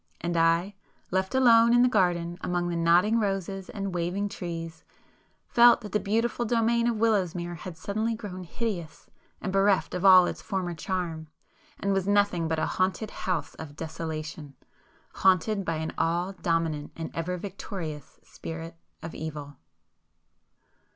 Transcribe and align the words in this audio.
And 0.19 0.35
I, 0.35 0.73
left 1.11 1.35
alone 1.35 1.75
in 1.75 1.83
the 1.83 1.87
garden 1.87 2.39
among 2.41 2.69
the 2.69 2.75
nodding 2.75 3.19
roses 3.19 3.69
and 3.69 3.93
waving 3.93 4.29
trees, 4.29 4.83
felt 5.47 5.81
that 5.81 5.91
the 5.91 5.99
beautiful 5.99 6.43
domain 6.43 6.87
of 6.87 6.95
Willowsmere 6.95 7.53
had 7.53 7.77
suddenly 7.77 8.15
grown 8.15 8.43
hideous 8.43 9.11
and 9.41 9.53
bereft 9.53 9.93
of 9.93 10.03
all 10.03 10.25
its 10.25 10.41
former 10.41 10.73
charm, 10.73 11.27
and 11.79 11.93
was 11.93 12.07
nothing 12.07 12.47
but 12.47 12.57
a 12.57 12.65
haunted 12.65 13.11
house 13.11 13.53
of 13.59 13.75
desolation,—haunted 13.75 15.63
by 15.63 15.75
an 15.75 15.93
all 15.99 16.33
dominant 16.33 16.91
and 16.95 17.11
ever 17.13 17.37
victorious 17.37 18.19
Spirit 18.23 18.75
of 19.03 19.13
Evil. 19.13 19.57